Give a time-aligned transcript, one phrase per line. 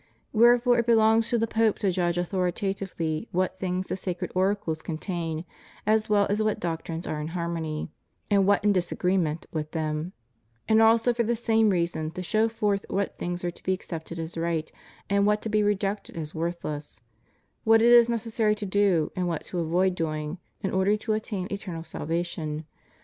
[0.33, 4.97] Wherefore it belongs to the Pope to judge authoritatively what things the sacred oracles con
[4.97, 5.45] tain,
[5.85, 7.91] as well as what doctrines are in harmony,
[8.27, 10.13] and what in disagreement, with them;
[10.67, 14.17] and also for the same reason, to show forth what things are to be accepted
[14.17, 14.71] as right,
[15.07, 16.99] and what to be rejected as worthless;
[17.63, 21.47] what it is necessary to do and what to avoid doing, in order to attain
[21.51, 22.65] eternal salva tion.